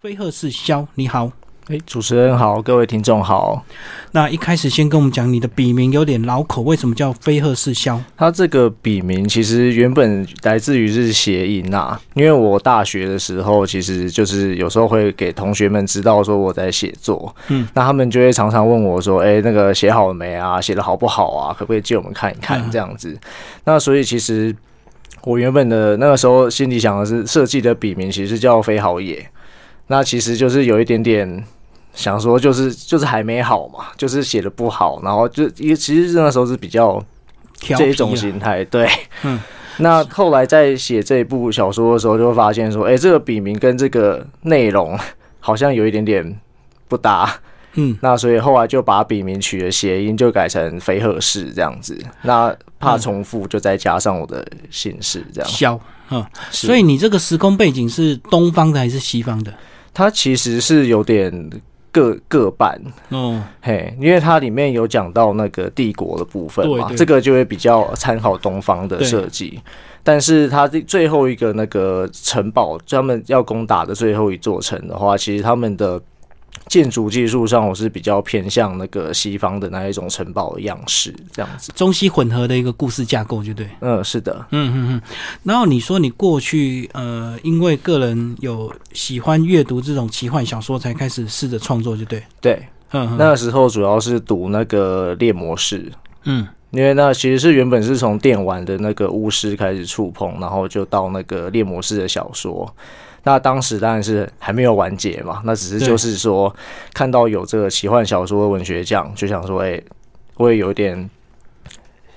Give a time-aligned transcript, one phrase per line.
[0.00, 1.28] 飞鹤是肖，你好。
[1.66, 3.64] 哎，主持人好，各位听众好。
[4.12, 8.00] 那一开始先跟我们讲你的笔名有点老口，为什么叫飞鹤是肖？
[8.16, 20.60] 它这个笔名其实原本来自于是谐音呐，因为我大学的时候其实就是有时候会给同学们知道说我在写作，嗯，那他们就会常常问我说，哎，那个写好了没啊？
[20.60, 21.52] 写的好不好啊？
[21.58, 23.18] 可不可以借我们看一看这样子？
[23.64, 24.54] 那所以其实
[25.24, 29.28] 我原本的那个时候心里想的是设计的笔名其实叫飞豪野。
[29.88, 31.44] 那其实就是有一点点
[31.92, 37.02] 想说，就是就是还没好嘛，就是写的不好，然后就因为其实那时候是比较
[37.58, 38.88] 这一种心态，对，
[39.24, 39.40] 嗯。
[39.80, 44.98] 那后来在写这一部小说的时候，就会发现说，哎，这个笔名跟这个内容
[45.38, 46.40] 好像有一点点
[46.88, 47.32] 不搭，
[47.74, 47.96] 嗯。
[48.02, 51.96] 那所以后来就把笔名取了谐音，就改成飞鹤氏这样子。
[52.22, 55.48] 那怕重复，就再加上我的姓氏这样。
[55.48, 55.78] 萧，
[56.10, 56.26] 嗯。
[56.50, 59.54] 所以你这个时空背景是东方的还是西方的？
[59.98, 61.50] 它其实是有点
[61.90, 62.80] 各各半。
[63.10, 69.60] 嗯，嘿，因为它里面有讲到那个帝国的部分嘛，这个就会比较参考东方的设计，
[70.04, 76.00] 但是它的最后一个那个城堡，他们要攻打的最后一座城的话，其实他们的。
[76.68, 83.68] 建筑技术上，我是比较偏向那个西方的那一种城堡的样式，这样子，中西混合的一个故事架构，就对。
[83.80, 84.46] 嗯，是的。
[84.50, 85.02] 嗯嗯嗯。
[85.42, 92.22] 然后你说你过去呃，因为个人有喜欢阅读这种奇幻小说，才开始试着创作，就对。
[92.40, 92.62] 对。
[92.92, 93.16] 嗯。
[93.18, 95.90] 那个时候主要是读那个猎魔士。
[96.24, 96.46] 嗯。
[96.70, 102.70] 因为那其实是原本是从电玩的那个巫师开始触碰，然后就到那个猎魔士的小说。
[103.24, 106.54] 那当时当然是还没有完结嘛，那只是就是说
[106.94, 109.80] 看到有这个奇幻小说的文学奖，就想说，哎，
[110.36, 111.10] 我也有点，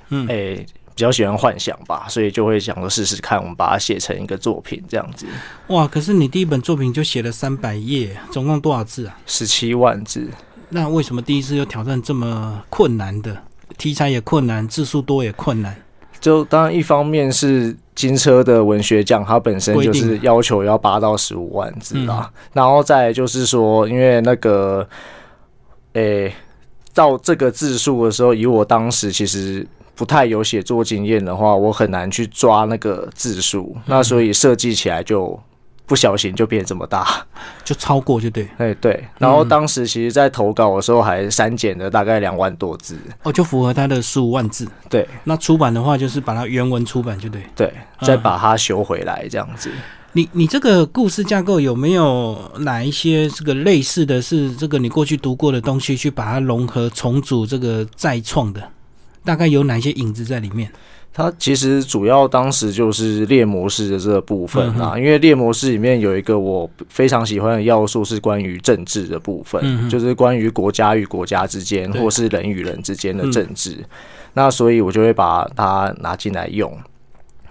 [0.10, 0.56] 嗯，哎，
[0.94, 5.26] 比较喜欢幻想吧，所以就会想说试试看，我们把它写成一个作品这样子。
[5.68, 9.18] 哇，可是你第一本作品就写了三百页，总共多少字啊？
[9.26, 10.30] 十七万字。
[10.70, 13.44] 那为什么第一次又挑战这么困难的
[13.78, 15.76] 题材也困难，字数多也困难？
[16.20, 17.76] 就当然一方面是。
[17.94, 22.32] 金车的文学奖，它本身就是要求要八到十五万字啦。
[22.52, 24.88] 然后再就是说，因为那个，
[25.94, 26.34] 诶，
[26.96, 35.40] 到这个字数的时候，以我当时其实不太有写作经验的话，我很难去抓那个字数，那所以设计起来就。
[35.92, 37.06] 不小心就变这么大，
[37.66, 45.06] 就超过就对， 哎对，然后当时其实，在投稿的时候还删减了大概两万多字，哦，就符合他的十五万字，对。
[45.26, 49.70] 那出版的话，就是把它原文出版就对，对，再把它修回来这样子。
[50.14, 58.62] 你你这个故事架构有没有哪一些这个类似的是这个你过去读过的东西，去把它融合重组这个再创的？
[59.26, 60.72] 大概有哪些影子在里面？
[61.14, 73.78] 它其实主要当时就是猎魔式的这个部分啊，因为猎魔式里面有一个我非常喜欢的要素是关于政治的部分，就是关于国家与国家之间，或是人与人之间的政治。
[74.34, 76.72] 那所以我就会把它拿进来用。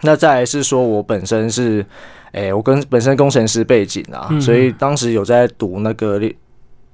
[0.00, 1.84] 那再来是说我本身是，
[2.32, 6.34] 诶，我跟本身工程师背景啊，所以当时有在读那个猎。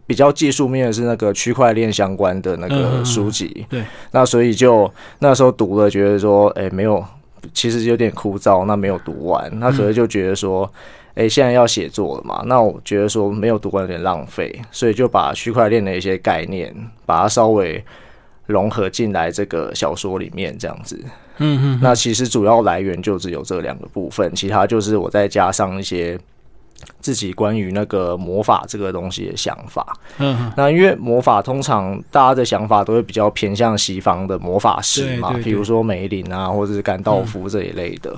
[0.07, 7.05] 比较技术面的是那个区块链相关的那个书籍，对，那所以就那时候读了，觉得说，哎，没有，
[7.53, 10.73] 其实有点枯燥，那没有读完，那可能就觉得说，
[11.17, 16.73] 哎，现在要写作了嘛，那我觉得说没有读完有点浪费，所以就把区块链的一些概念，
[17.05, 17.85] 把它稍微
[18.47, 20.97] 融合进来这个小说里面，这样子，
[21.39, 26.17] 嗯嗯，那其实主要来源就只有这两个部分，其他就是我再加上一些。
[27.01, 38.15] 自己关于那个魔法这个东西的想法，嗯，那因为魔法通常大家的想法都会比较偏向西方的魔法师嘛，比如说梅林啊，或者是甘道夫这一类的。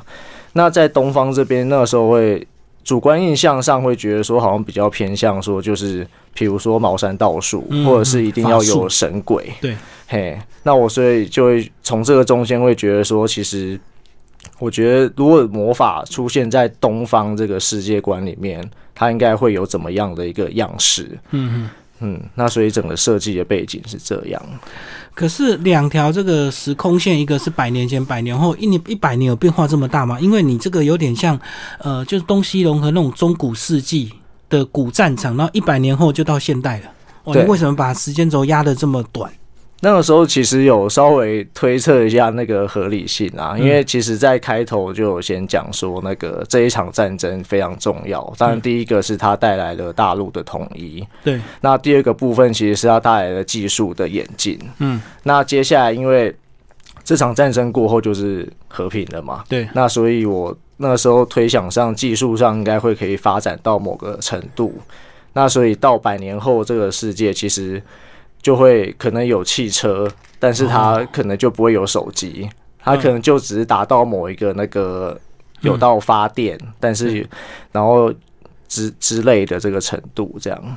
[0.55, 2.47] 那在东方这边，那时候会
[2.83, 9.77] 主观印象上会觉得说，好像比较偏向说，就是比如说茅山道术，或者是一定要有神鬼，对，
[10.07, 13.79] 嘿，那我所以就会从这个中间会觉得说，其实。
[14.59, 21.19] 我觉得，如果魔法出现在东方这个世界观里面，它应该会有怎么样的一个样式？
[21.31, 21.71] 嗯嗯
[22.01, 22.21] 嗯。
[22.35, 24.43] 那所以整个设计的背景是这样。
[25.15, 30.19] 可是两条这个时空线，一个是百年前、百年后，一年一百年有变化这么大吗？
[30.21, 31.39] 因为你这个有点像，
[31.79, 34.13] 呃，就是东西融合那种中古世纪
[34.49, 36.87] 的古战场，然后一百年后就到现代了。
[37.25, 39.31] 哦，你为什么把时间轴压的这么短？
[39.81, 48.21] 那个时候其实有稍微推测一下那个合理性啊，因为其实在开头就有先讲说那个这一场战争非常重要。
[48.37, 51.41] 当然，第一个是它带来了大陆的统一，对。
[51.61, 55.01] 那第二个部分其实是它带来了技术的演进，嗯。
[55.23, 56.35] 那接下来因为
[57.05, 59.45] 这场战争过后就是和平了嘛。
[59.49, 64.75] 对，那所以我那时候推想上技术上应该会可以发展到某个程度。
[65.35, 67.81] 那所以到百年后，这个世界其实
[68.41, 72.49] 就会可能有汽车，但是它可能就不会有手机，
[72.79, 75.19] 它可能就只是达到某一个那个
[75.61, 77.29] 有到发电，但是
[77.73, 78.13] 然后
[78.69, 80.77] 之之类的这个程度这样。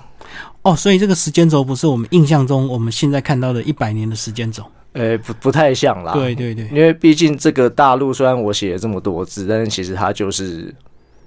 [0.64, 4.64] 哦，所以这个时间轴不是我们印象中我们现在看到的一百年的时间轴。
[4.94, 6.14] 呃，不不太像啦。
[6.14, 10.74] 对对对，因为毕竟这个大陆虽然我写了这么多字，但是其实它就是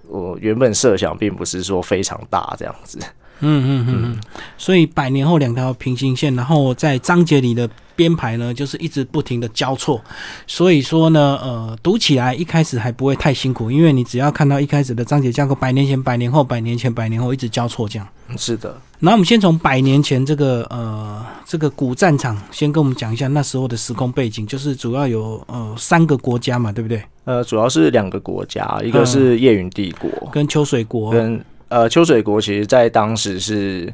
[0.06, 2.98] 我原本设想，并不是说非常大这样子。
[3.40, 4.20] 嗯嗯嗯嗯，
[4.56, 10.00] 所以百年后两条平行线，然后在章节里的编排呢，就是一直不停的交错。
[10.46, 18.08] 所以说呢，呃，读起来一开始还不会太辛苦，因为你只要看到一开始的章节架构，百年前、百年后、百年前、百年后一直交错这样。
[18.38, 18.74] 是的。
[19.00, 27.02] 那我们先从百年前这个呃这个古战场先跟我们讲一下那时候的时空背景，就是主要有呃三个国家嘛，对不对？
[27.24, 31.44] 呃，主要是两个国家，一个是叶云帝国跟秋水国跟。
[31.74, 33.92] 呃，秋水国其实，在当时是，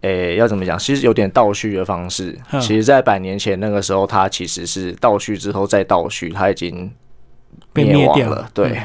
[0.00, 0.78] 诶，要怎么讲？
[0.78, 2.34] 其实有点倒叙的方式。
[2.58, 6.90] 其实，在百年前那个时候，它其实是倒叙之后再倒叙，它已经
[7.74, 8.48] 灭亡了。
[8.54, 8.80] 对。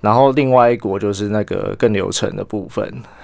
[0.00, 2.82] 然后，另外一国就是那个更流程的部分。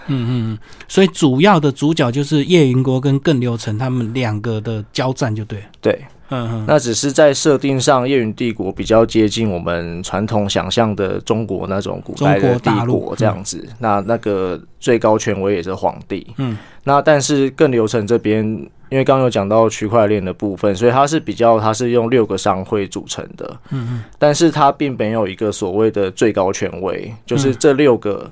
[0.09, 0.59] 嗯嗯。
[0.87, 5.65] 所以，主要的主角就是叶云国跟更流程他们两个的交战，就对。
[5.81, 5.99] 对。
[6.31, 13.69] 嗯，那只是在设定上，叶云帝国比较接近我们传统想象的中国那种古代的帝国这样子。
[13.79, 16.27] 那那个最高权威也是皇帝。
[16.39, 18.45] 嗯，那但是更流程这边，
[18.89, 23.49] 因为刚刚有讲到区块链的部分，所以它是比较，它是用六个商会组成的。
[23.71, 28.31] 嗯嗯，但是它并没有一个所谓的最高权威，就是这六个。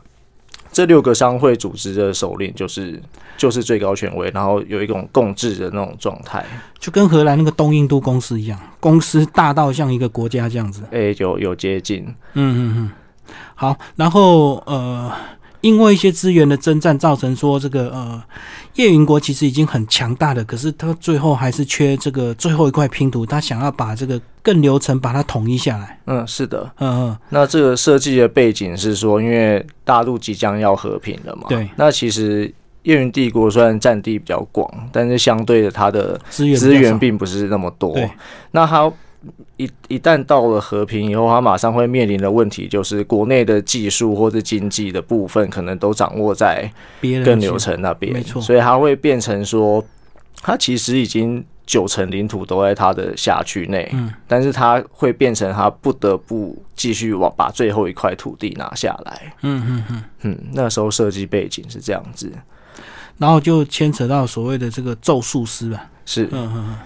[0.70, 3.02] 这六个商会组织的首领就是
[3.36, 6.44] 就是最高权威，然后有一种共治的那种状态，
[6.78, 10.82] 就跟荷兰那个东印度公司一样，公司大到像一个国家这样子。
[10.90, 12.90] 哎，有有接近，嗯嗯嗯。
[13.54, 15.12] 好，然后呃。
[15.68, 18.22] 因为一些资源的征战，造成说这个呃
[18.74, 26.00] 叶云国其实已经很强大了，可是他最后还是缺这个最后一块拼图，他想要把这个更流程把它统一下来。
[26.06, 27.18] 嗯，是的，嗯嗯。
[27.28, 31.42] 那这个设计的背景是说，因为大陆即将要和平了嘛。
[31.48, 31.68] 对。
[31.76, 32.52] 那其实
[32.84, 37.94] 叶云帝国虽然占地比较广，但是相对的它的资源资源并不是那么多。
[38.50, 38.90] 那它。
[39.56, 46.70] 一一旦到了和平以后，他马上会面临的问题就是国内的技术或者经济的部分，可能都掌握在
[47.24, 48.40] 更流程那边，没错。
[48.40, 49.84] 所以他会变成说，
[50.40, 60.38] 他其实已经九成领土都在他的辖区内，嗯，但是他会变成他不得不继续往把最后一块土地拿下来，嗯嗯嗯嗯。
[60.52, 62.32] 那时候设计背景是这样子，
[63.18, 66.76] 然后就牵扯到所谓的这个咒术师吧，是，嗯嗯嗯。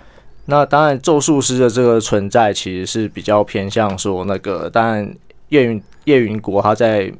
[0.47, 5.15] 那当然，咒术师的这个存在其实是比较偏向说那个，当然
[5.50, 7.12] 叶云叶云国他在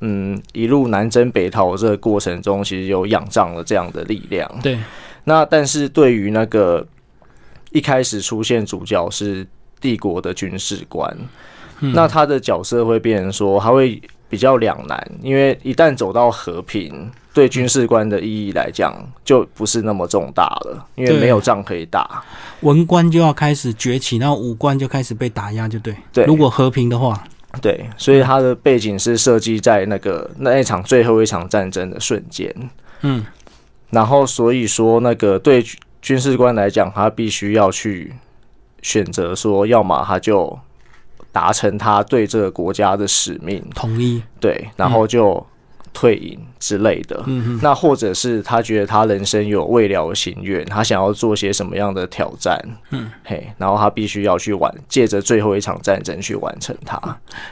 [0.00, 4.48] 嗯一路南征北讨这个过程中，其实有仰仗了这样的力量。
[4.62, 4.78] 对。
[5.24, 6.86] 那但是对于那个
[7.72, 9.46] 一开始出现主角是
[9.80, 11.14] 帝国的军事官，
[11.80, 17.10] 那他的角色会变成说他会比较两难，因为一旦走到和平。
[17.34, 18.92] 对军事官的意义来讲，
[19.24, 22.20] 就不是那么重大了，因为没有仗可以打，
[22.62, 25.94] 文官就要开始崛起，然后武官就开始被打压，就对。
[26.12, 27.22] 对，如果和平的话，
[27.62, 32.52] 对，所以它的背景是设计在那个那一场最后一场战争的瞬间。
[33.02, 33.24] 嗯，
[33.90, 35.64] 然后所以说，那个对
[36.02, 38.12] 军事官来讲，他必须要去
[38.82, 40.58] 选择说，要么他就
[41.32, 45.44] 达成他对这个国家的使命，统一，对，然后就。
[45.94, 47.58] 退隐之类的，嗯。
[47.60, 52.56] 那或者是他觉得他人生有未了的心愿，他想要做些什么样的挑战，
[52.90, 57.00] 嗯，嘿，然后他必须要去完，借着最后一场战争去完成它，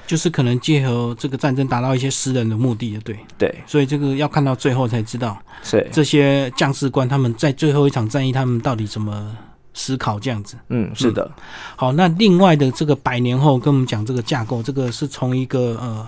[0.07, 3.19] 就是可能结合这个战争达到一些私人的目的，对。
[3.37, 9.37] 对，所以这个要看到最后才知道，是这些将士官他们在最后一场战役他们到底怎么
[9.77, 11.31] 思考这样子，嗯，是的，
[11.77, 16.05] 好，那另外的这个百年后跟我们讲这个架构，这个是从一个呃。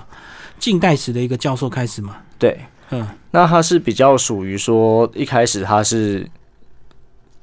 [0.60, 2.16] 近代史的一个教授开始嘛？
[2.36, 2.58] 对，
[2.90, 6.28] 嗯，那他是比较属于说一开始他是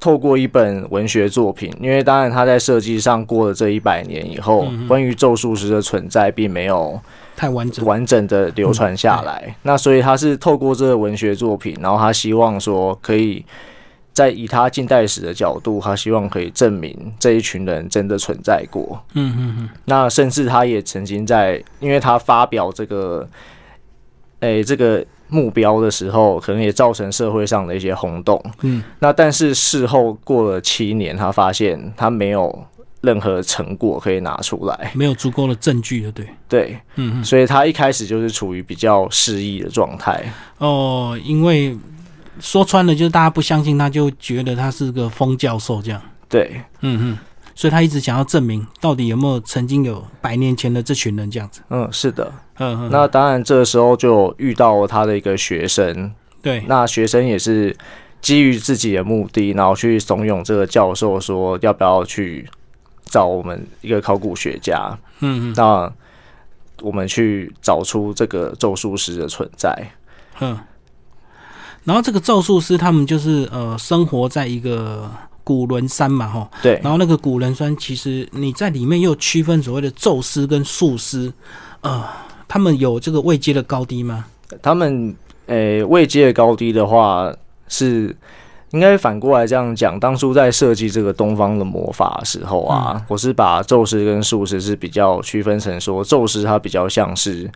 [0.01, 6.99] 透过一本文学作品，因为当然他在设计上过了这一百年以后，关于咒术师的存在并没有
[7.37, 7.85] 太完整。
[7.85, 13.45] 完整的流传下来，那所以他是透过这个文学作品，然后他希望说可以。
[14.15, 18.99] 在以他近代史的角度，他希望可以证明这一群人真的存在过。
[19.13, 19.69] 嗯嗯嗯。
[19.83, 23.27] 那甚至他也曾经在，因为他发表这个，
[24.39, 28.41] 诶，这个目标的时候，可能也造成社会上的一些轰动。
[28.61, 28.81] 嗯。
[28.99, 32.65] 那但是事后过了七年，他发现他没有
[33.01, 40.23] 任何成果可以拿出来，没有足够的证据的，对，对，嗯嗯，所以他一开始就是处于比较失意的状态。
[40.59, 41.77] 哦，因为
[42.39, 47.17] 说穿了就是大家不相信他，就觉得他是个疯教授这样，对，嗯嗯，
[47.53, 52.31] 所以他一直想要证明到底有没有曾经有百年前的这群人这样子，嗯，是的。
[52.57, 57.75] 嗯嗯，那当然，这个时候就遇到他的一个学生，对，那学生也是
[58.21, 62.47] 基于自己的目的，然后去怂恿这个教授说要不要去
[63.05, 65.53] 找我们一个考古学家，嗯嗯。
[65.57, 65.91] 那
[66.81, 69.73] 我们去找出这个咒术师的存在。
[70.39, 70.57] 嗯，
[71.85, 75.09] 然后这个咒术师他们就是呃生活在一个
[75.45, 81.31] 古伦山嘛，哈，对然后那个古伦山其实你在里面又区分所谓的咒师跟术师，
[81.79, 82.03] 呃，
[82.47, 84.25] 他们有这个位阶的高低吗？
[84.61, 85.15] 他们
[85.45, 87.33] 呃、位阶的高低的话
[87.69, 88.13] 是。
[88.71, 97.49] 应该反过来这样讲，当初在设计这个东方的魔法的时候啊，我是把宙师跟术师是比较区分成说，宙师他比较像是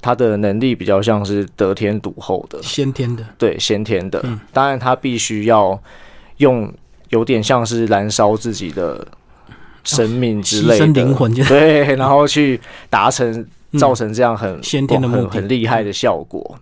[0.00, 4.20] 他的能力比较像是得天独厚的，先天的，对先天的。
[4.24, 4.40] 嗯。
[4.52, 5.78] 当然他必须要
[6.38, 6.72] 用
[7.10, 9.06] 有点像是燃烧自己的
[9.84, 10.86] 生命之类的。
[10.86, 13.46] 牲灵魂， 对，然后去达成
[13.78, 16.58] 造成这样很嗯先天的的很很厉害的效果。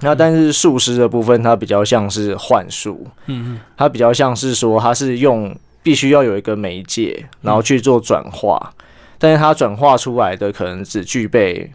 [0.00, 3.60] 那但是术师的部分，它比较像是幻术，嗯嗯。
[3.76, 8.74] 它比较像是说它是用必须要有一个媒介，然后去做转化，
[9.18, 11.70] 但是它转化出来的可能只具备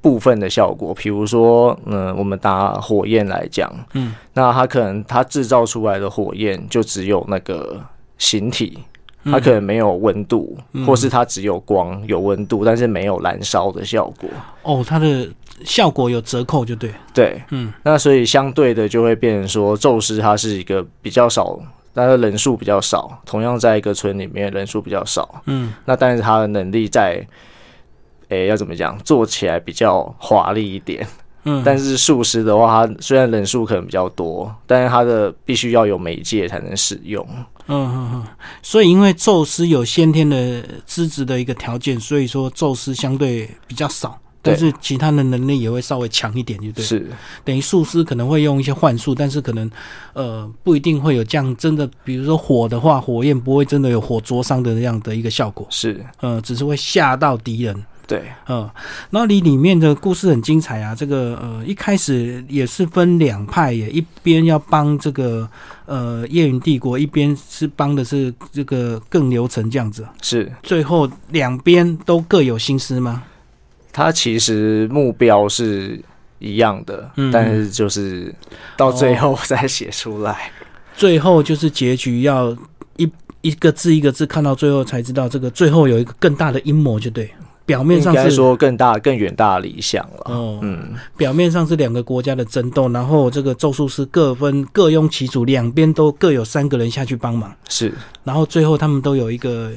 [0.00, 0.94] 部分的效果。
[0.94, 7.80] 比如说，嗯，我们打火焰来讲，嗯，那它可能它制造出来的火焰就只有那个
[8.18, 8.78] 形体，
[9.24, 9.32] 嗯。
[9.32, 14.28] 它可能没有温度，或是它只有光有温度，但是没有燃烧的效果。
[14.62, 15.28] 哦，它的
[15.64, 21.58] 效果有折扣，就对，对，嗯，那所以相对的就会变成说，宙斯它是一个比较少，
[21.92, 25.74] 但是人数比较少，同样在一个村里面人数比较少，嗯。
[25.84, 27.26] 那但是他的能力在，
[28.28, 31.06] 诶、要怎么讲，做起来比较华丽一点。
[31.44, 37.26] 嗯， 但是术师的话，他虽然人数可能比较多，但是他的必须要有媒介才能使用。
[37.68, 38.24] 嗯嗯嗯，
[38.62, 46.84] 所以因为宙斯有先天的资质的一个条件，所以说宙斯相对比较少，但是其他的能力也会稍微强一点，就对。
[46.84, 47.06] 是，
[47.44, 49.70] 等于术师可能会用一些幻术，但是可能
[50.14, 57.84] 呃不一定会有这样真的，比如说火的话，火焰不会真的有火灼伤的这样的一个效果，是，呃，只是会吓到敌人。
[58.08, 58.68] 对，嗯，
[59.10, 65.46] 然后里里面的故事很精彩啊，这个呃一开始也是分两派耶，一边要帮这个
[65.84, 70.50] 呃夜云帝国，一边是帮的是这个更流程这样子，是。
[70.62, 73.24] 最后两边都各有心思吗？
[73.92, 76.00] 他其实目标是
[76.38, 78.34] 一样的，嗯但是就是
[78.74, 80.50] 到最后再写出来。
[80.94, 82.56] 最后就是结局要
[82.96, 83.06] 一
[83.42, 87.30] 一个字一个字看到最后才知道，这个最后有一个更大的阴谋，就对。
[87.68, 90.22] 表面上是该说更大、更远大的理想了。
[90.24, 97.92] 哦，嗯，表面上是两个国家的争斗，然后这个咒术师各分各拥其主，两边都各有三个人下去帮忙，是。
[98.24, 99.70] 然后最后他们都有一个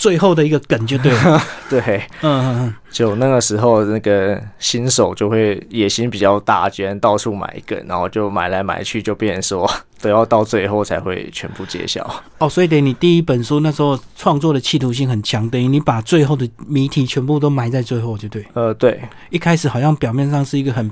[0.00, 1.42] 最后的一个梗，就对了。
[1.68, 2.02] 对。
[2.22, 12.02] 嗯嗯就那个时候，那个新手就会野心比较大，居然到处买梗，然后就买来买去，就变成说 都要到最后才会全部揭晓。
[12.38, 18.42] 哦，所以等于你第一本书那时候创作的企图性很强，等于你把最后的谜题全部都埋在最后，就对。
[18.54, 20.90] 呃，对，一开始好像表面上是一个很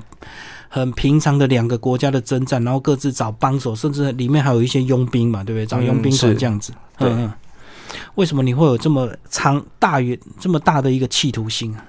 [0.69, 5.65] 很平常的两个国家的征战，然后各自找帮手，甚至里面还有一些佣兵嘛，对不对？
[5.65, 6.71] 找佣兵团是这样子。
[6.97, 7.33] 对嗯嗯。
[8.15, 11.85] 为什么你会有这么长大远这么大的一个企图心啊？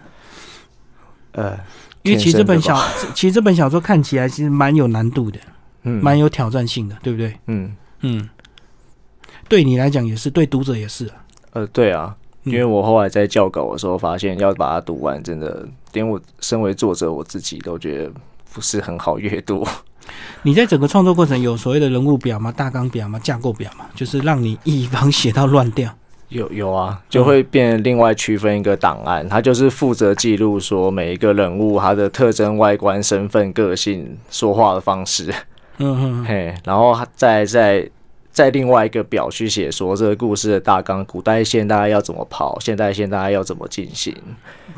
[1.32, 1.58] 呃，
[2.02, 2.76] 因为其实这本小，
[3.14, 5.38] 其实这本小说看起来其实蛮有难度的，
[5.82, 7.38] 嗯，蛮有挑战性的，对不对？
[7.46, 8.28] 嗯，嗯，
[9.48, 11.14] 对你来讲也是，对读者也是啊。
[11.52, 18.12] 呃，对啊，嗯因为我后来在校稿的时候发现，要把它读完，真的连我身为作者我自己都觉得
[18.52, 19.66] 不是很好阅读。
[20.42, 22.50] 你在整个创作过程有所谓的人物表吗？
[22.50, 23.18] 大纲表吗？
[23.18, 23.86] 架构表吗？
[23.94, 25.90] 就是让你一方写到乱掉。
[26.28, 35.34] 有有啊，就会变另外区分一个档案，它就是负责记录说每一个人物他的特征、外观、身份、个性、说话的方式，
[35.78, 37.90] 嗯嗯嘿，然后再再
[38.30, 44.14] 再另外一个表去写说这个故事的大纲，古代线大概要怎么跑，现代线大概要怎么进行，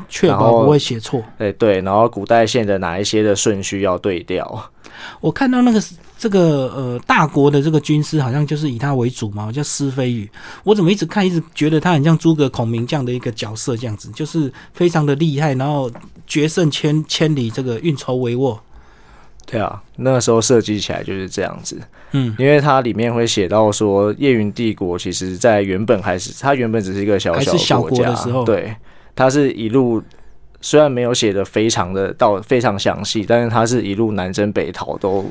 [0.09, 1.21] 确保不会写错。
[1.37, 4.71] 哎对，然后古代线的哪一些的顺序要对调，
[5.19, 5.81] 我看到那个
[6.17, 10.29] 这个呃大国的这个军师好像就是以他为主嘛，叫施飞宇。
[10.63, 15.91] 我怎么一直看一直觉得他很像诸葛孔明这样的一个角色，这样子就是非常的厉害，然后
[16.25, 18.57] 决胜千千里，这个运筹帷幄。
[19.45, 21.77] 对啊，那个时候设计起来就是这样子。
[22.11, 28.73] 嗯，因为它里面会写到说，叶云帝国其实在原本还是，它原本只是一个小还是小国家的时候对，
[29.13, 30.01] 它是一路
[30.63, 35.29] 虽然没有写的非常的到非常详细，但是他是一路南征北讨都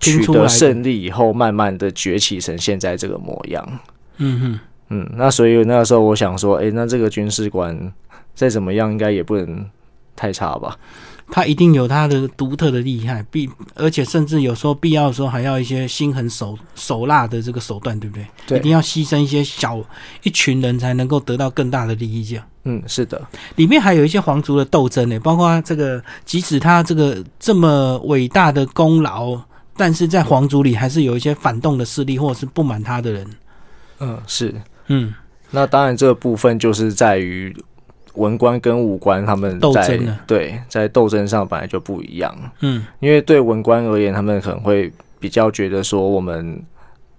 [0.00, 3.78] 取得胜利以后，慢慢的崛起成现在这个模样。
[4.16, 7.92] 嗯哼，嗯，那所以那个时候我想说，诶，那这个军事官
[8.34, 9.68] 再怎么样，应该也不能
[10.16, 10.78] 太差吧？
[11.30, 18.26] 他一定有他的独特的厉害，必而且甚至有时候必要的时候还要一些心狠手手辣的这个手段，对不对？
[18.46, 19.82] 对一定要牺牲一些小
[20.22, 22.44] 一群人才能够得到更大的利益，这样。
[22.64, 23.20] 嗯，是的，
[23.56, 29.38] 里面还有一些皇族的斗争呢，包括这个，即使他这个这么伟大的功劳，
[29.76, 33.26] 但是在皇族里还是有一些反动的势力，或者是不满他的人。
[34.00, 34.54] 嗯，是。
[34.86, 35.12] 嗯，
[35.50, 37.54] 那当然，这个部分就是在于
[38.14, 42.34] 文官跟武官他们在对在斗争上本来就不一样。
[42.60, 46.62] 嗯，因为对文官而言，他们可能会比较觉得说，我们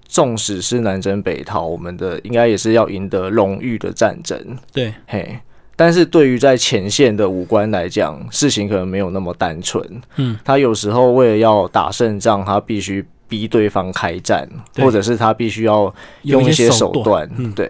[0.08, 4.40] 纵使是南征北讨，我们的应该也是要赢得荣誉的战争。
[4.72, 5.38] 对，嘿，
[5.76, 9.84] 但是对于在前线的武官来讲，事情可能没有那么单纯。
[10.16, 14.48] 嗯，他有时候为了要打胜仗，他必须逼对方开战，
[14.78, 17.30] 或者是他必须要用一些手手段。
[17.36, 17.52] 嗯。
[17.54, 17.70] 对，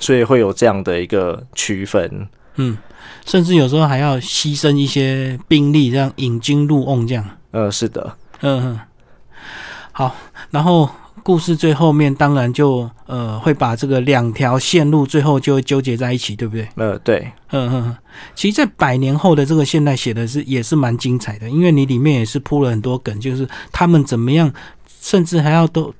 [0.00, 2.26] 所以会有这样的一个区分。
[2.56, 2.76] 嗯，
[3.24, 7.24] 甚至有时候还要牺牲一些兵力，这样引军入瓮，这样。
[7.52, 8.80] 呃，是的，嗯，哼，
[9.92, 10.16] 好，
[10.50, 10.88] 然后
[11.22, 16.68] 故事最后面当然就呃会把这个两条线路最后就会纠结在一起，对不对？
[16.74, 17.96] 呃，对，嗯嗯，嗯，
[18.34, 24.52] 其实，在百年后的这个现代写的是也是蛮精彩的，因为你里面也是铺了很多梗，就是他们怎么样，
[25.00, 25.92] 甚至还要都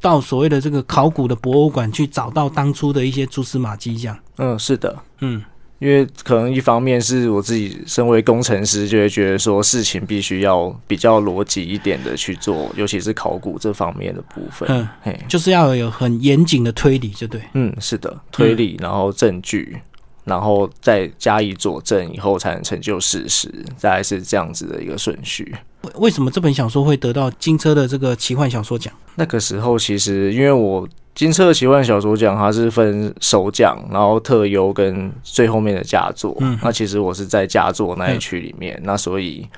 [0.00, 4.18] 到所谓的这个考古的博物馆去找到当初的一些蛛丝马迹，这样。
[4.38, 4.96] 嗯，是的。
[5.20, 5.42] 嗯
[5.78, 14.66] 因为可能一方面是我自己身为工程师，就会觉得说事情必须要比较逻辑一点的去做，尤其是考古这方面的部分。
[14.70, 17.42] 嗯，嘿，就是要有很严谨的推理，就对。
[17.52, 19.76] 嗯，是的，推理，然后证据，
[20.24, 25.54] 然后再加以佐证以后，才能成就事实，大概是这样子的一个顺序。
[25.86, 28.92] 为为什么这本小说会得到金车的这个奇幻小说奖？
[29.14, 36.36] 那个时候其实因为我金车奇幻小说奖它是分首奖，然后特优跟最后面的佳作。
[36.40, 39.48] 嗯那其实我是在佳作那一区里面，那所以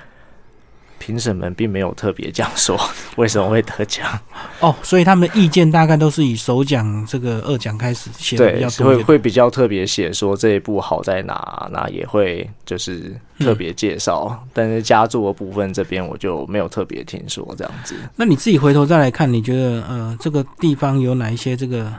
[0.98, 2.78] 评审们并没有特别讲说
[3.16, 4.06] 为什么会得奖，
[4.60, 9.06] 哦，所以他们的意见大概都是以首奖、这个二奖开始写的比对较，多一点。
[9.06, 14.44] 会会比较特别写说这一部好在哪，那也会就是特别介绍。
[14.52, 17.94] 但是佳作的部分这边我就没有特别听说这样子。
[18.16, 21.92] 那你自己回头再来看，你觉得呃这个地方有哪一些这个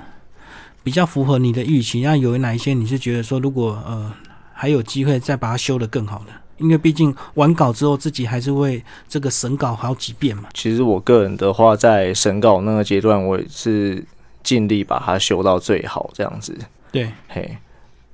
[0.84, 2.02] 比较符合你的预期？
[2.02, 4.12] 那有哪一些你是觉得说如果呃
[4.54, 6.34] 还有机会再把它修得更好的？
[6.60, 10.44] 因为毕竟完稿之后自己还是会这个审稿好几遍嘛。
[10.54, 14.06] 其实我个人的话，在审稿那个阶段，我也是
[14.44, 16.58] 尽力把它修到最好这样子。
[16.92, 17.58] 对，嘿，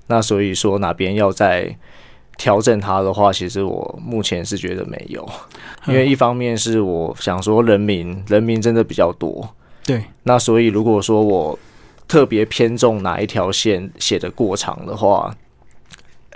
[0.07, 1.77] 那所以说哪边要再
[2.37, 5.27] 调整它的话，其实我目前是觉得没有，
[5.87, 9.49] 因为一方面是我想说人民人民真的比较多，
[9.85, 11.57] 对，那所以如果说我
[12.07, 15.35] 特别偏重哪一条线写的过长的话。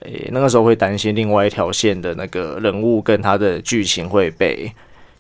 [0.02, 4.72] 诶、那个时候会担心另外一条线的那个人物跟他的剧情会被，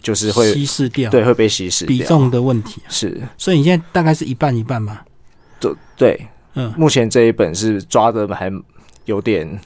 [0.02, 2.82] 就是会稀释掉，对会被稀释掉比重的问题。
[2.88, 5.00] 是，所以你现在大概是一半一半嘛？
[5.60, 8.52] 对对，嗯，目前这一本是抓的还
[9.06, 9.60] 有点，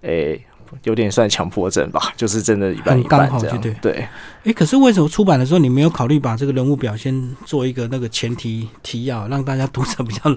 [0.00, 0.42] 诶、
[0.84, 3.60] 有点算强迫症吧，就是真的一半一半这样。
[3.60, 4.08] 对对，
[4.44, 10.22] 诶，可是为什么出版的时候你没有考虑把这个人物表现做一个那个前提提要，让大家读者比较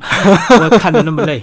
[0.58, 1.42] 不要看的那么累？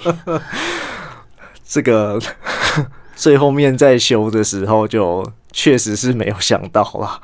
[1.66, 2.20] 这个
[3.16, 7.20] 最后面在修的时候，就确实是没有想到啦。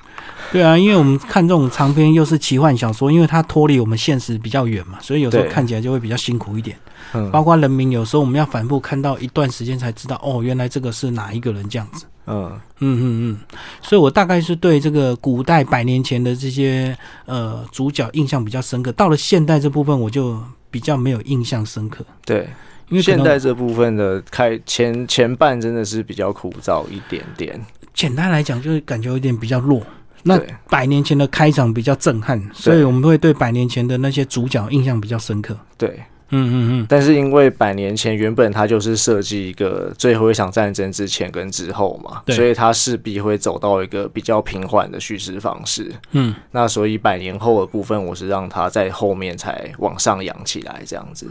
[0.53, 6.77] 对啊，因为我们看这种长篇又是奇幻小说，因为它脱离我们现实比较远嘛，所以有时候看起来就会比较辛苦一点。
[7.13, 12.05] 嗯包括人名，有时候我们要反复看到一段时间才知道，哦，原来这个是哪一个人这样子。
[12.27, 13.39] 嗯，嗯嗯嗯，
[13.83, 22.49] 所以我大概是对这个古代百年前的这些呃主角印象比较深刻，到了现代这部分我就比较没有印象深刻，对。
[22.91, 27.59] 因为现代这部分的开前前半真的是比较枯燥一点点。
[27.95, 29.83] 简单来讲就是感觉有点比较弱。
[30.23, 35.57] 那百年前的开场比较震撼，所以我们会对百年前的那些主角印象比较深刻。
[35.79, 35.89] 对，
[36.29, 45.91] 嗯嗯嗯，但是因为百年前原本它就是设计一个最后一场战争之前跟之后嘛，所以它势必会走到一个比较平缓的叙事方式。
[46.13, 51.27] 嗯，那所以百年后的部分，我是让它在后面才往上扬起来，这样子。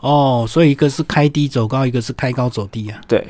[0.00, 3.00] 哦，所以一个是开低走高，一个是开高走低啊。
[3.06, 3.26] 对，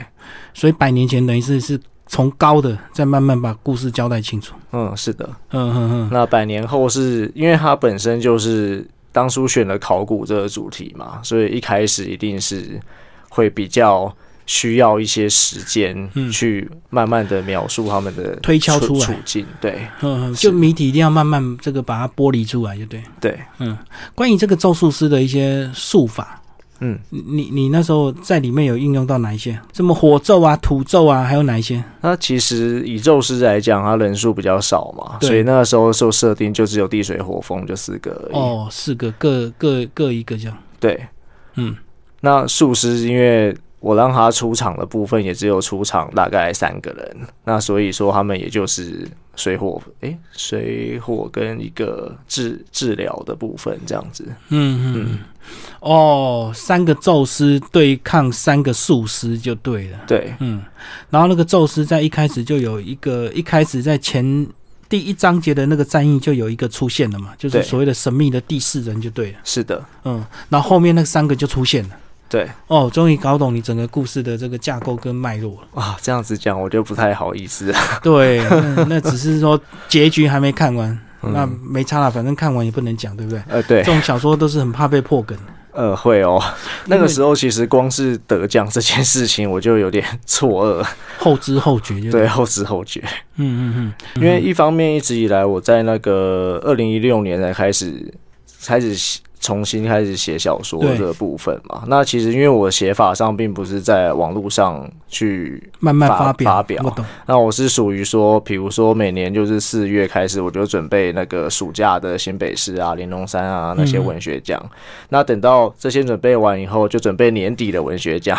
[0.55, 4.55] 所以百年前等于是是从高的再慢慢把故事交代清楚。
[4.73, 5.29] 嗯，是的。
[5.51, 6.09] 嗯嗯嗯。
[6.13, 12.81] 那百年后是因为它本身就是当初选了考古这个主题嘛，所以一开始一定是
[13.29, 14.15] 会比较
[14.47, 19.45] 需要一些时间去慢慢的描述他们的推敲出来处境。
[19.61, 23.03] 对，嗯，就谜底一定要慢慢这个把它剥离出来，就对。
[23.21, 23.77] 对，嗯，
[24.15, 26.41] 关于这个咒术师的一些术法。
[26.79, 29.59] 嗯，你你那时候在里面有应用到哪一些？
[29.73, 31.83] 什么火咒啊、土咒啊，还有哪一些？
[32.03, 38.35] 那其实以咒师来讲，他人数比较少嘛，所以那个时候受设定就只有地水火风就四个而已。
[38.35, 40.57] 哦，四个，各各各一个这样。
[40.79, 41.01] 对，
[41.55, 41.75] 嗯，
[42.21, 43.57] 那术师因为。
[43.87, 54.27] 我让他出场的部分也只有出场大概三个人，那所以说他们也就是水火，诶，水火跟一个治治疗的部分这样子。
[54.49, 55.19] 嗯嗯，
[55.79, 60.01] 哦，三个宙斯对抗三个术师就对了。
[60.05, 60.61] 对，嗯，
[61.09, 64.45] 然后那个宙斯在一开始就有一个，一开始在前
[64.89, 69.39] 第一章节的那个战役就有一个出现了嘛，就是所谓的神秘的第四人就对了。
[69.45, 71.91] 是的，嗯，然后后面那三个就出现了。
[72.29, 75.97] 对哦，终于搞懂你整个故事的这个架构跟脉络了啊！
[76.03, 77.73] 这样子讲我就不太好意思。
[78.03, 78.43] 对，
[78.89, 83.41] 那只是说结局还没看完，那没差了，反正看完也不能讲，对不对？
[83.49, 85.39] 呃，对，这种小说都是很怕被破梗。
[85.71, 86.43] 呃，会哦。
[86.87, 90.87] 那个时候其实光是得奖这件事情，我就有点错愕，
[91.19, 92.11] 后知后觉。
[92.11, 93.01] 对，后知后觉。
[93.37, 94.23] 嗯嗯嗯。
[94.23, 98.13] 因为一方面一直以来我在那个二零一六年才开始
[98.65, 99.21] 开始。
[99.47, 106.95] 重新开始写小说这个部分嘛，那其实因为我写法上并不是在网络上去慢慢发表，发表。
[107.27, 114.61] 那我是属于说，比如说每年就是四月开始，我就准备那个暑假的新北市啊、玲珑山啊那些文学奖。
[115.11, 118.37] 那等到这些准备完以后，就准备年底的文学奖。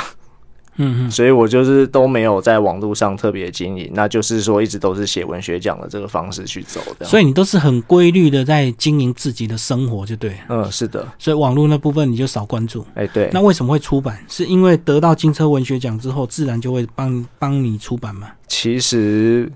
[0.78, 7.06] 嗯嗯，所以我就是都没有在网络上特别经营，那就是说一直都是写文学奖的这个方式去走的。
[7.06, 10.36] 所以你都是很规律的在经营自己的生活，就对。
[10.50, 11.08] 嗯，是的。
[11.20, 12.86] 所以网络那部分你就少关注。
[12.96, 13.30] 哎，对。
[13.34, 14.18] 那为什么会出版？
[14.28, 18.30] 是因为得到金车文学奖之后，自然就会帮帮你出版吗？
[18.48, 19.52] 其实。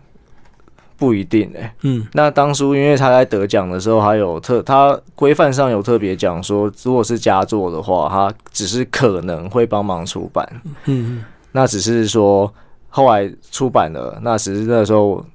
[1.01, 10.47] 不一定哎，嗯，那当初因为他在得奖的时候，还有特他规范上有特别讲说，如果是佳作的话，他只是可能会帮忙出版，
[10.85, 12.53] 嗯嗯，那只是说
[12.87, 15.25] 后来出版了，那只是那时候，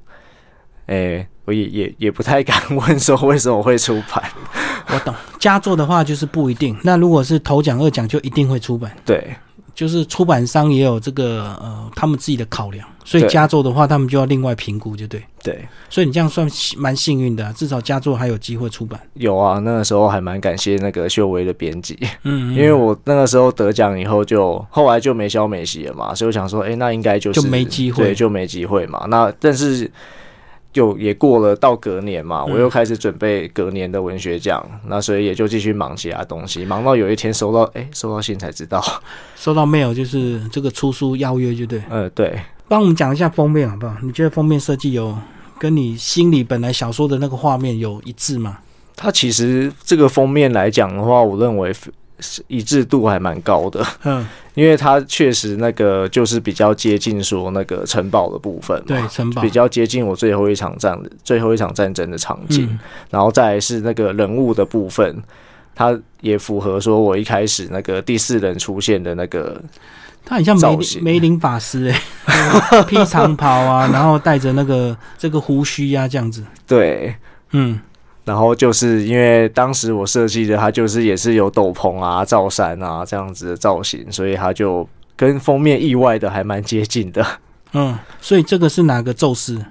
[0.86, 4.22] 哎，我也也也不太敢问说为什么会出版。
[4.94, 9.34] 我懂，佳作的话就是不一定，那如果是头奖二奖就一定会出版，对。
[9.76, 15.22] 就是出版商也有这个呃，他们自己的考量，所以佳作的话，他们就要另外评估，就对。
[15.44, 18.98] 对，所以你这样算蛮幸运的，至少佳作还有机会出版。
[19.14, 29.06] 有啊，那个时候还蛮感谢那个秀薇的编辑，嗯，因为我那个时候得奖以后，就后来就没消没息了嘛，所以我想说，哎，那应该就是就没机会，对，就没机会嘛。
[29.08, 29.88] 那但是。
[30.76, 38.84] 就也过了到隔年嘛，我又开始准备隔年的文学奖，那所以也就继续忙其他东西，忙到有一天收到，哎，收到信才知道，
[39.36, 43.96] 收到 mail 就是这个出书邀约，就对，呃，对，帮我们讲一下封面好不好？
[44.02, 45.16] 你觉得封面设计有
[45.58, 48.58] 跟你心里本来小说的那个画面有一致吗？
[48.94, 51.74] 它其实这个封面来讲的话，我认为。
[52.46, 59.42] 一致度还蛮高的，嗯， 因为它确实那个就是比较接近说那个城堡的部分，对，城堡。
[59.42, 62.78] 比较接近我最后一场战的最后一场战争的场景，
[63.10, 65.22] 然后再是那个人物的部分，
[65.74, 69.60] 它也符合说我一开始那个第四人出现的那个，
[70.24, 77.14] 他很像梅梅林法师哎，披长袍啊，然后带着那个这个胡须呀这样子， 对，
[77.52, 77.78] 嗯。
[78.26, 87.24] 然后就是因为当时我设计的，它就是也是有斗篷啊、罩衫啊这样子的造型，所以它就跟封面意外的还蛮接近的。
[87.72, 89.64] 嗯，所以这个是哪个宙斯？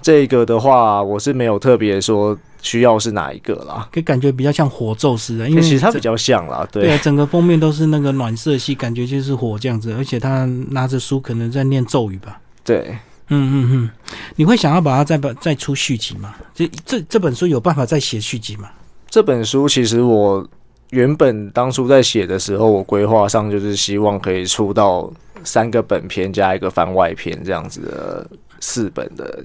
[0.00, 6.66] 这个的话，我是没有特别说需要是哪一个啦，给感觉比较像火宙斯的，因为其实它比较像啦。
[6.72, 12.40] 对，整个封面都是那个暖色系，感觉就是火这样子，而且他拿着书可能在念咒语吧。
[12.64, 12.96] 对。
[13.28, 13.90] 嗯嗯嗯，
[14.36, 16.34] 你会想要把它再把再出续集吗？
[16.54, 18.68] 这这这本书有办法再写续集吗？
[19.08, 20.46] 这本书其实我
[20.90, 25.10] 原本当初在写的时候，我规划上就是希望可以出到
[25.42, 29.44] 三个本片加一个番外篇这样子的四本的，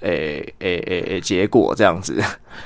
[0.00, 2.22] 诶诶诶诶，结果这样子。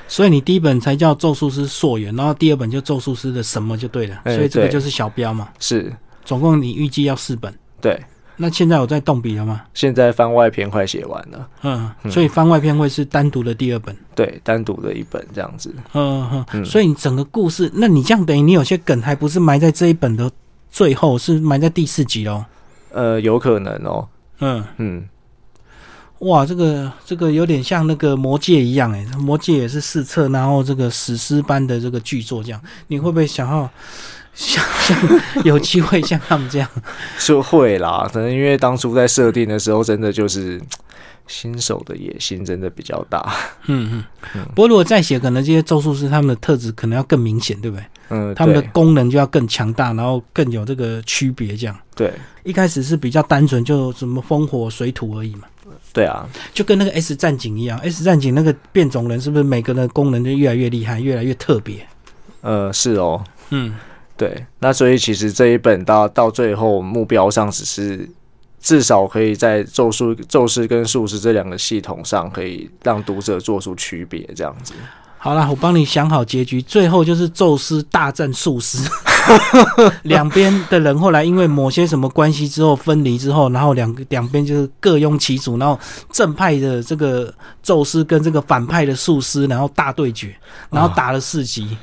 [0.07, 4.21] 所以你第一本才叫《咒术师溯源》，然后第二本就《咒术师的什么》就对了。
[4.25, 5.49] 所以这个就是小标嘛。
[5.59, 5.91] 是，
[6.23, 7.53] 总共你预计要四本。
[7.81, 8.01] 对。
[8.35, 9.61] 那现在有在动笔了吗？
[9.73, 20.31] 现在番外篇快写完了，嗯，所以番外篇会是单独的第二本，对，单独的一本这样子，嗯嗯，所以你整个故事，那你这样等于你有些梗还不是埋在这一本的
[20.69, 22.43] 最后，是埋在第四集喽？
[22.91, 24.07] 呃，有可能哦，
[24.39, 24.63] 嗯。
[24.77, 25.07] 嗯，
[26.19, 32.61] 哇，这个这个有点像那个魔戒一样哎，魔戒也是四册，然后这个史诗般的这个巨作，这样。
[32.87, 33.69] 你会不会想要
[34.33, 34.97] 想 像
[35.43, 36.69] 有机会像他们这样？
[37.19, 40.59] 就会啦，可能因为当初在设定的时候，真的就是
[41.27, 43.33] 新手的野心真的比较大。
[43.67, 44.45] 嗯嗯。
[44.55, 47.85] 不过如果再写，可能这些咒术师他们的特质可能要更明显，对不对？
[48.09, 51.75] 嗯，他们的功能就要更强大，然后更有这个区别，这样。
[51.95, 52.11] 对
[52.43, 55.43] 一开始是比较单纯，就什么风火水土而已嘛，
[55.93, 61.87] 对啊，就跟那个 S 战警一样，S 战警那个变种人是不是每个人的功能就越来越厉害，越来越特别？
[62.41, 63.73] 呃，是哦，嗯，
[64.15, 68.09] 对，那所以其实这一本到到最后目标上只是
[68.59, 74.73] 至少可以在咒术、咒师跟术士这两个系统上，可以让读者做出区别，这样子。
[75.17, 78.77] 好了，我帮你想好结局，最后就是宙斯大战术师，
[80.03, 85.79] 两边的人后来因为某些什么关系之后分离之后，然后两个两边就是各拥其主，然后
[86.11, 90.35] 正派的这个宙斯跟这个反派的术师，然后大对决，
[90.69, 91.77] 然后打了四集，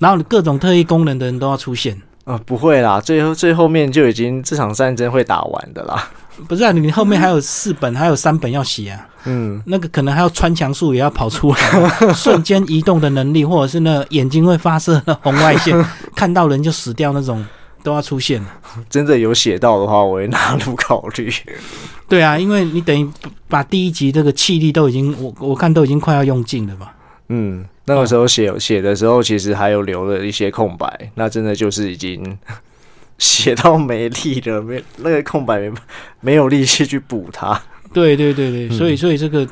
[0.00, 1.96] 然后各种特异功能的人都要出现。
[2.24, 6.10] 呃，不会啦，最后最后面就已经这场战争会打完的啦。
[6.48, 9.06] 不是啊，你后面还有四本，还有三本要写啊。
[9.24, 11.58] 嗯，那个可能还要穿墙术也要跑出来，
[12.14, 15.76] 瞬间移动的能力，或者是那眼睛会发射的红外线，
[16.16, 17.44] 看到人就死掉那种
[17.82, 18.42] 都要出现。
[18.88, 21.30] 真的有写到的话，我会纳入考虑。
[22.08, 23.06] 对啊，因为你等于
[23.48, 26.94] 把第一集这个气力都已经，我我看都已经快要用尽了吧。
[27.28, 32.38] 嗯，那个时候写写的时候，其实还有留了一些空白，那真的就是已经
[33.18, 35.72] 写到没力了，没那个空白没
[36.20, 37.60] 没有力气去补它。
[37.92, 39.44] 对对对对，所以所以这个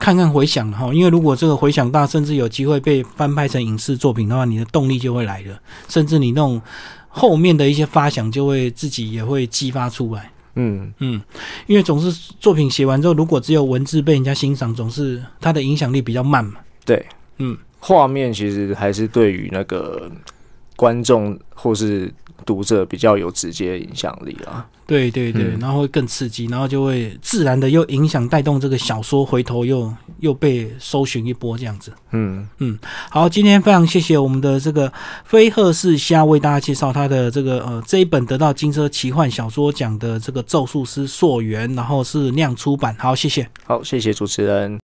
[0.00, 5.56] 看看回想哈，因为如果这个回想大，甚至有机会被翻拍成影视作品的话，你的动力就会来了，
[5.88, 6.60] 甚至你那种
[7.06, 10.32] 后面的一些发想就会自己也会激发出来。
[10.56, 11.22] 嗯，嗯，
[11.68, 16.54] 因为总是作品写完之后，如果只有文字被人家欣赏，总是它的影响力比较慢嘛。
[16.84, 17.06] 对，
[17.38, 20.10] 嗯，画面其实还是对于那个
[20.74, 22.10] 观众或是
[22.46, 24.66] 读者比较有直接影响力啊。
[24.86, 31.92] 对对对，嗯然后会更刺激，然后就会自然的又影响带动这个小说，回头又又被搜寻一波这样子。
[32.12, 32.78] 嗯嗯，
[33.10, 34.90] 好，今天非常谢谢我们的这个
[35.26, 42.94] 飞鹤是虾为大家介绍他的这个呃这一本得到金车奇幻小说奖的这个咒术师溯源，然后是亮出版。
[42.98, 43.46] 好，谢谢。
[43.64, 44.78] 好，谢谢主持人。